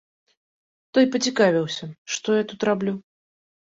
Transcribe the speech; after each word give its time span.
Той 0.95 1.05
пацікавіўся, 1.17 1.85
што 2.17 2.29
я 2.43 2.53
тут 2.53 2.69
раблю. 2.73 3.01